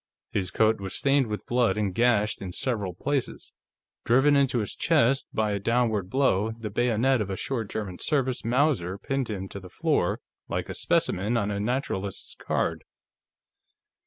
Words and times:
His 0.31 0.49
coat 0.49 0.81
was 0.81 0.95
stained 0.95 1.27
with 1.27 1.45
blood 1.45 1.77
and 1.77 1.93
gashed 1.93 2.41
in 2.41 2.53
several 2.53 2.95
places; 2.95 3.53
driven 4.03 4.35
into 4.35 4.57
his 4.57 4.73
chest 4.73 5.27
by 5.31 5.51
a 5.51 5.59
downward 5.59 6.09
blow, 6.09 6.53
the 6.57 6.71
bayonet 6.71 7.21
of 7.21 7.29
a 7.29 7.35
short 7.35 7.69
German 7.69 7.99
service 7.99 8.43
Mauser 8.43 8.97
pinned 8.97 9.29
him 9.29 9.47
to 9.49 9.59
the 9.59 9.69
floor 9.69 10.19
like 10.49 10.69
a 10.69 10.73
specimen 10.73 11.37
on 11.37 11.51
a 11.51 11.59
naturalist's 11.59 12.33
card. 12.33 12.83